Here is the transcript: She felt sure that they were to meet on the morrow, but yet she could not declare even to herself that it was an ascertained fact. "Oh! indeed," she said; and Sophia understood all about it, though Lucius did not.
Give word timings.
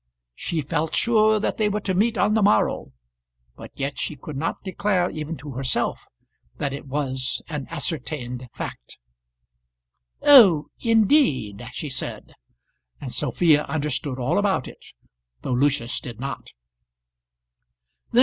She 0.33 0.61
felt 0.61 0.95
sure 0.95 1.39
that 1.39 1.57
they 1.57 1.69
were 1.69 1.79
to 1.81 1.93
meet 1.93 2.17
on 2.17 2.33
the 2.33 2.41
morrow, 2.41 2.91
but 3.55 3.69
yet 3.75 3.99
she 3.99 4.15
could 4.15 4.35
not 4.35 4.63
declare 4.63 5.11
even 5.11 5.37
to 5.37 5.51
herself 5.51 6.07
that 6.57 6.73
it 6.73 6.87
was 6.87 7.39
an 7.47 7.67
ascertained 7.69 8.47
fact. 8.51 8.97
"Oh! 10.23 10.69
indeed," 10.79 11.67
she 11.73 11.89
said; 11.91 12.33
and 12.99 13.13
Sophia 13.13 13.63
understood 13.65 14.17
all 14.17 14.39
about 14.39 14.67
it, 14.67 14.83
though 15.43 15.53
Lucius 15.53 15.99
did 15.99 16.19
not. 16.19 16.49